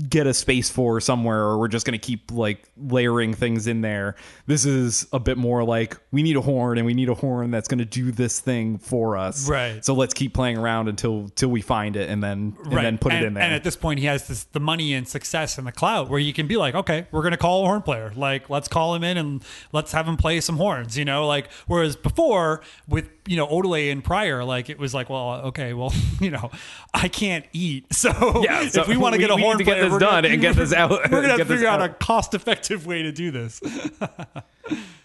[0.08, 3.80] get a space for somewhere or we're just going to keep like layering things in
[3.80, 4.14] there
[4.46, 7.50] this is a bit more like we need a horn and we need a horn
[7.50, 9.84] that's going to do this thing for us Right.
[9.84, 13.12] so let's keep playing around until till we find it and then and then put
[13.12, 15.56] and, it in there And at this point, he has this, the money and success
[15.58, 17.82] and the clout where you can be like, okay, we're going to call a horn
[17.82, 18.12] player.
[18.14, 21.26] Like, let's call him in and let's have him play some horns, you know?
[21.26, 25.72] Like, whereas before with, you know, Odelay and Pryor, like, it was like, well, okay,
[25.72, 26.50] well, you know,
[26.92, 27.92] I can't eat.
[27.92, 30.32] So, Yeah, so if we want to get a horn player, this we're gonna- done
[30.32, 33.60] and get this out- We're get figure out a cost effective way to do this.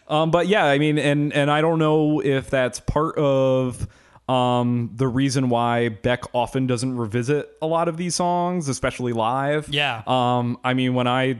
[0.08, 3.88] Um, but yeah, I mean, and and I don't know if that's part of
[4.28, 9.70] um, the reason why Beck often doesn't revisit a lot of these songs, especially live.
[9.70, 10.04] Yeah.
[10.06, 11.40] Um, I mean, when I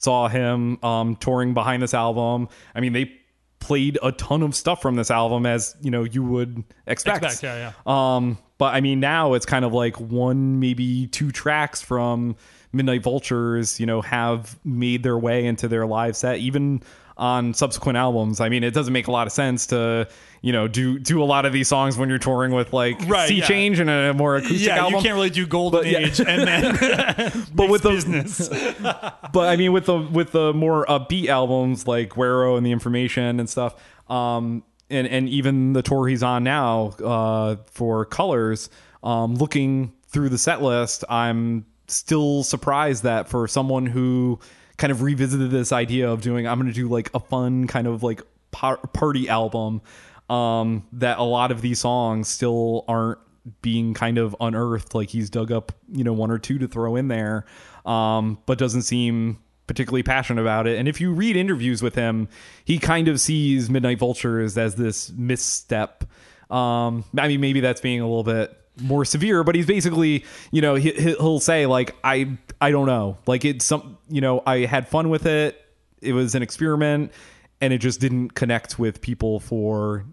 [0.00, 3.12] saw him um, touring behind this album, I mean, they
[3.58, 7.22] played a ton of stuff from this album, as you know, you would expect.
[7.22, 11.82] Expect, yeah, Um, but I mean, now it's kind of like one, maybe two tracks
[11.82, 12.36] from
[12.74, 16.82] Midnite Vultures, you know, have made their way into their live set, even
[17.20, 18.40] on subsequent albums.
[18.40, 20.08] I mean, it doesn't make a lot of sense to,
[20.40, 23.28] you know, do do a lot of these songs when you're touring with like Right,
[23.28, 23.46] Sea yeah.
[23.46, 24.94] Change and a more acoustic yeah, album.
[24.94, 25.98] you can't really do Golden yeah.
[25.98, 28.48] Age and then but with the business.
[29.32, 33.38] but I mean, with the with the more upbeat albums like Guero and the Information
[33.38, 33.74] and stuff,
[34.10, 38.70] um, and and even the tour he's on now uh, for Colors,
[39.02, 44.38] um, looking through the set list, I'm still surprised that for someone who
[44.76, 47.86] kind of revisited this idea of doing, I'm going to do like a fun kind
[47.86, 49.82] of like par- party album,
[50.28, 53.18] um, that a lot of these songs still aren't
[53.62, 54.94] being kind of unearthed.
[54.94, 57.44] Like he's dug up, you know, one or two to throw in there,
[57.84, 60.78] um, but doesn't seem particularly passionate about it.
[60.78, 62.28] And if you read interviews with him,
[62.64, 66.04] he kind of sees Midnite Vultures as this misstep.
[66.50, 70.60] Um, I mean, maybe that's being a little bit more severe, but he's basically, you
[70.60, 74.60] know, he, he'll say like, I, I don't know, like it's some, you know, I
[74.60, 75.60] had fun with it.
[76.02, 77.12] It was an experiment,
[77.60, 80.06] and it just didn't connect with people for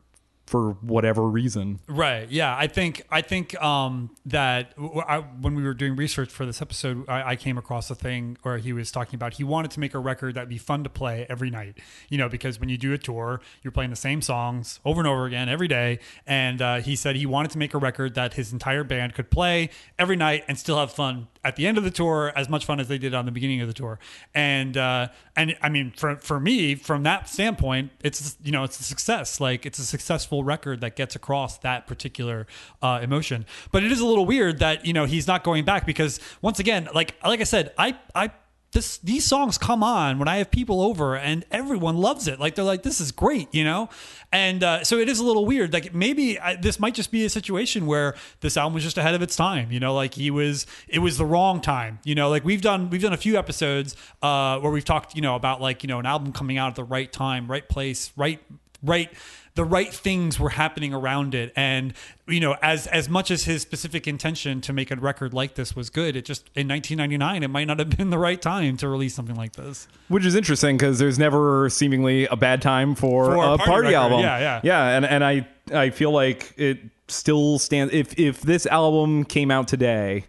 [0.48, 1.80] for whatever reason.
[1.88, 2.30] Right.
[2.32, 2.56] Yeah.
[2.58, 7.32] I think I think um, that when we were doing research for this episode, I,
[7.32, 10.00] I came across a thing where he was talking about he wanted to make a
[10.00, 11.78] record that'd be fun to play every night.
[12.10, 15.08] You know, because when you do a tour, you're playing the same songs over and
[15.08, 16.00] over again every day.
[16.26, 19.30] And uh, he said he wanted to make a record that his entire band could
[19.30, 19.70] play
[20.00, 22.80] every night and still have fun at the end of the tour, as much fun
[22.80, 24.00] as they did on the beginning of the tour.
[24.34, 28.80] And uh, and I mean, for for me, from that standpoint, it's you know it's
[28.80, 29.40] a success.
[29.40, 32.48] Like it's a successful record that gets across that particular
[32.82, 33.46] uh, emotion.
[33.72, 36.60] But it is a little weird that you know he's not going back because once
[36.60, 38.32] again, like like I said, I I
[38.74, 42.40] this these songs come on when I have people over and everyone loves it.
[42.40, 43.90] Like they're like, this is great, you know.
[44.32, 45.72] And uh, so it is a little weird.
[45.72, 49.16] Like maybe I, this might just be a situation where this album was just ahead
[49.16, 49.72] of its time.
[49.72, 52.00] You know, like he was, it was the wrong time.
[52.04, 55.22] You know, like we've done we've done a few episodes uh, where we've talked, you
[55.22, 58.12] know, about like you know an album coming out at the right time, right place,
[58.18, 58.40] right
[58.84, 59.12] right
[59.58, 61.94] the right things were happening around it and
[62.28, 65.76] you know as as much as his specific intention to make a record like this
[65.76, 68.88] was good it just in 1999 it might not have been the right time to
[68.88, 73.26] release something like this Which is interesting because there's never seemingly a bad time for,
[73.26, 74.20] For a party party, album.
[74.22, 74.62] Yeah, yeah.
[74.64, 74.96] yeah.
[74.96, 77.94] And and I I feel like it still stands.
[77.94, 80.26] If if this album came out today,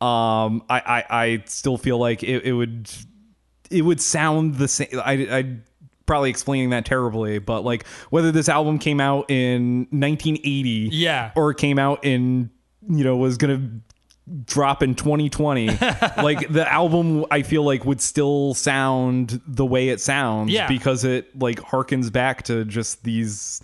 [0.00, 2.90] um, I I, I still feel like it, it would
[3.70, 4.88] it would sound the same.
[4.94, 5.56] I I
[6.08, 11.30] probably explaining that terribly, but like whether this album came out in 1980, Yeah.
[11.36, 12.50] or came out in
[12.90, 13.60] you know was gonna
[14.44, 15.66] drop in 2020
[16.18, 20.68] like the album i feel like would still sound the way it sounds Yeah.
[20.68, 23.62] because it like harkens back to just these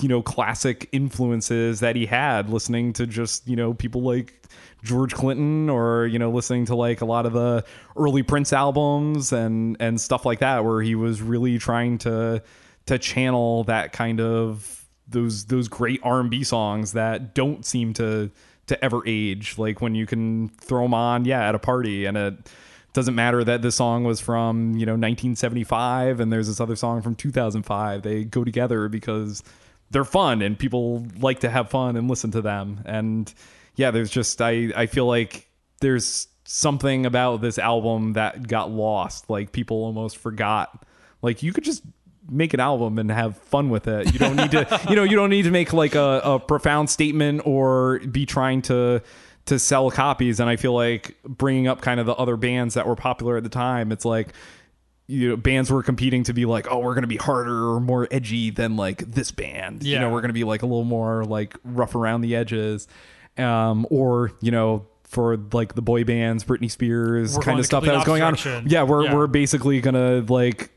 [0.00, 4.42] you know classic influences that he had listening to just you know people like
[4.82, 7.64] George Clinton or you know listening to like a lot of the
[7.96, 12.42] early Prince albums and and stuff like that where he was really trying to
[12.86, 18.30] to channel that kind of those those great R&B songs that don't seem to
[18.66, 19.58] to ever age.
[19.58, 22.34] Like when you can throw them on yeah at a party and it
[22.92, 27.02] doesn't matter that this song was from you know 1975 and there's this other song
[27.02, 29.44] from 2005 they go together because
[29.90, 32.80] they're fun and people like to have fun and listen to them.
[32.84, 33.32] And
[33.80, 35.48] yeah there's just i i feel like
[35.80, 39.30] there's something about this album that got lost.
[39.30, 40.84] Like people almost forgot.
[41.22, 41.84] Like you could just
[42.28, 44.12] make an album and have fun with it.
[44.12, 46.90] You don't need to you know you don't need to make like a, a profound
[46.90, 49.00] statement or be trying to
[49.46, 50.40] to sell copies.
[50.40, 53.42] And i feel like bringing up kind of the other bands that were popular at
[53.42, 54.32] the time it's like
[55.06, 58.06] you know bands were competing to be like oh we're gonna be harder or more
[58.10, 59.84] edgy than like this band.
[59.84, 62.88] You know we're gonna be like a little more like rough around the edges
[63.40, 67.84] um or you know for like the boy bands britney spears We're kind of stuff
[67.84, 68.36] that was going on
[68.68, 69.14] yeah we're Yeah.
[69.14, 70.70] we're basically gonna like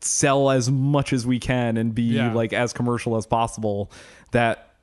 [0.00, 2.32] sell as much as we can and be Yeah.
[2.32, 3.90] like as commercial as possible
[4.32, 4.74] that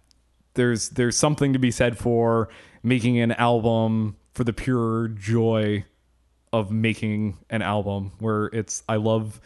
[0.56, 2.50] there's there's something to be said for
[2.84, 5.86] making an album for the pure joy
[6.52, 9.40] of making an album where it's I love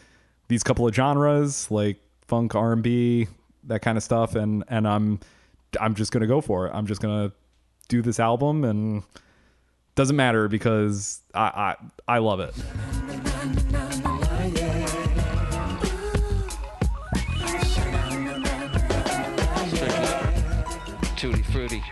[0.48, 1.98] these couple of genres like
[2.28, 3.28] funk R&B
[3.66, 5.20] that kind of stuff and and I'm
[5.80, 6.72] I'm just going to go for it.
[6.74, 7.36] I'm just going to
[7.88, 9.04] do this album and
[9.96, 11.76] doesn't matter because I
[12.08, 12.54] I I love it.
[21.16, 21.84] Tutti fruity.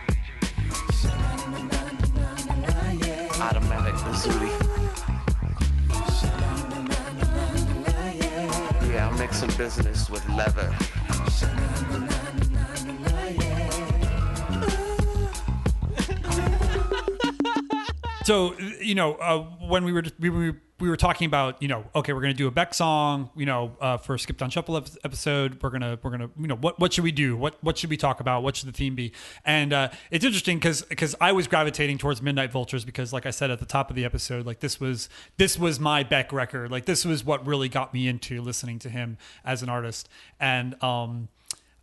[3.39, 4.51] Automatic Lazuli.
[8.91, 10.73] Yeah, I'm mixing business with leather.
[18.23, 21.83] So you know, uh, when we were we were we were talking about you know,
[21.93, 24.77] okay, we're gonna do a Beck song, you know, uh, for a Skipped on Shuffle
[25.03, 25.61] episode.
[25.61, 27.35] We're gonna we're gonna you know what what should we do?
[27.35, 28.41] What what should we talk about?
[28.41, 29.11] What should the theme be?
[29.43, 33.31] And uh, it's interesting because because I was gravitating towards Midnite Vultures because like I
[33.31, 36.71] said at the top of the episode, like this was this was my Beck record.
[36.71, 40.07] Like this was what really got me into listening to him as an artist.
[40.39, 41.27] And um,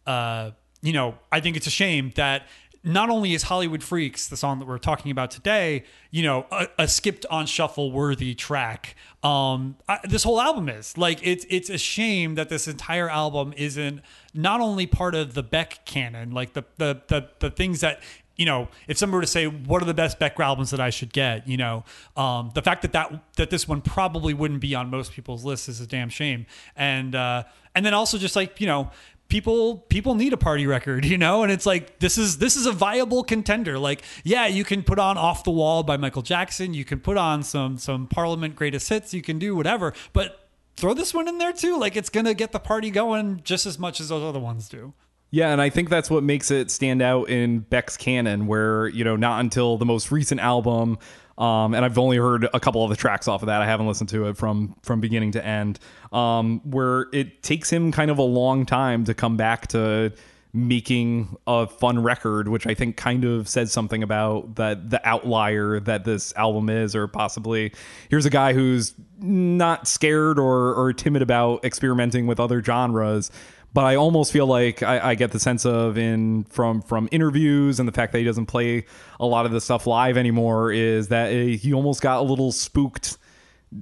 [0.07, 2.47] uh, you know, I think it's a shame that
[2.83, 6.69] not only is Hollywood Freaks, the song that we're talking about today, you know, a,
[6.79, 8.97] a skipped on shuffle worthy track.
[9.23, 13.53] Um, I, this whole album is like it's it's a shame that this entire album
[13.57, 14.01] isn't
[14.33, 18.01] not only part of the Beck canon, like the the the, the things that
[18.41, 20.89] you know, if someone were to say, "What are the best Beck albums that I
[20.89, 21.85] should get?" You know,
[22.17, 25.69] um, the fact that that that this one probably wouldn't be on most people's lists
[25.69, 26.47] is a damn shame.
[26.75, 28.91] And uh, and then also just like you know,
[29.31, 32.67] people people need a party record, you know, and it's like this is this is
[32.67, 33.79] a viable contender.
[33.79, 37.17] Like, yeah, you can put on "Off the Wall" by Michael Jackson, you can put
[37.17, 41.39] on some some Parliament greatest hits, you can do whatever, but throw this one in
[41.39, 41.79] there too.
[41.79, 44.93] Like, it's gonna get the party going just as much as those other ones do.
[45.33, 49.05] Yeah, and I think that's what makes it stand out in Beck's canon, where, you
[49.05, 50.99] know, not until the most recent album,
[51.41, 53.63] um, and I've only heard a couple of the tracks off of that.
[53.63, 55.79] I haven't listened to it from from beginning to end.
[56.13, 60.13] Um, where it takes him kind of a long time to come back to
[60.53, 65.81] making a fun record, which I think kind of says something about that the outlier
[65.81, 67.73] that this album is, or possibly
[68.11, 73.31] here's a guy who's not scared or or timid about experimenting with other genres.
[73.73, 77.79] But I almost feel like I, I get the sense of in from from interviews
[77.79, 78.85] and the fact that he doesn't play
[79.21, 83.17] a lot of the stuff live anymore is that he almost got a little spooked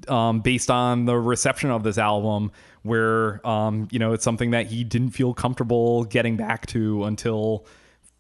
[0.08, 4.66] um, based on the reception of this album, where um, you know it's something that
[4.66, 7.66] he didn't feel comfortable getting back to until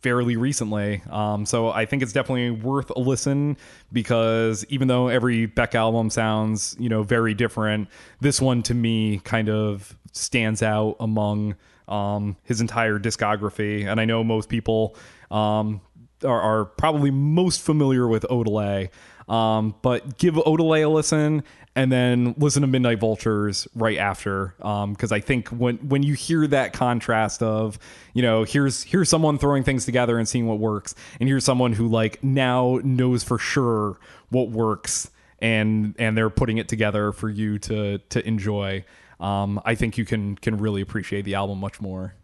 [0.00, 1.02] fairly recently.
[1.10, 3.56] Um, so I think it's definitely worth a listen
[3.92, 7.88] because even though every Beck album sounds you know very different,
[8.20, 11.56] this one to me kind of stands out among
[11.88, 13.86] um, his entire discography.
[13.86, 14.96] And I know most people
[15.30, 15.80] um,
[16.24, 18.90] are, are probably most familiar with Odelay.
[19.28, 21.42] Um, but give Odelay a listen
[21.76, 24.54] and then listen to Midnite Vultures right after.
[24.58, 27.78] Because I think when when you hear that contrast of,
[28.14, 31.74] you know, here's here's someone throwing things together and seeing what works, and here's someone
[31.74, 33.98] who like now knows for sure
[34.30, 38.84] what works, and and they're putting it together for you to to enjoy.
[39.20, 42.14] Um, I think you can can really appreciate the album much more.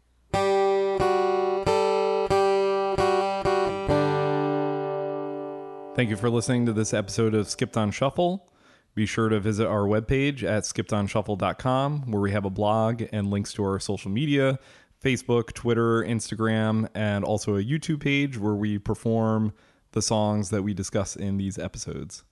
[5.94, 8.50] Thank you for listening to this episode of Skipped on Shuffle.
[8.96, 13.52] Be sure to visit our webpage at skippedonshuffle.com where we have a blog and links
[13.54, 14.58] to our social media
[15.04, 19.52] Facebook, Twitter, Instagram, and also a YouTube page where we perform
[19.92, 22.24] the songs that we discuss in these episodes.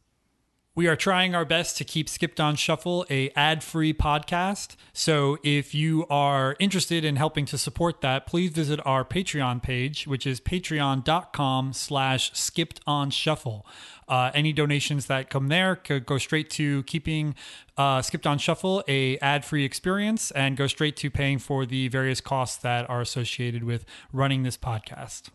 [0.74, 4.76] We are trying our best to keep Skipped on Shuffle a ad-free podcast.
[4.94, 10.06] So if you are interested in helping to support that, please visit our Patreon page,
[10.06, 13.66] which is patreon.com slash skipped on shuffle.
[14.08, 17.34] Uh, any donations that come there could go straight to keeping
[17.76, 22.22] uh, Skipped on Shuffle a ad-free experience and go straight to paying for the various
[22.22, 25.28] costs that are associated with running this podcast.